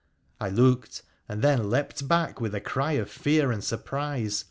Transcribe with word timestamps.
I 0.39 0.49
looked, 0.49 1.03
and 1.29 1.43
then 1.43 1.69
leapt 1.69 2.07
back 2.07 2.41
with 2.41 2.55
a 2.55 2.59
cry 2.59 2.93
of 2.93 3.07
fear 3.07 3.51
and 3.51 3.63
surprise. 3.63 4.39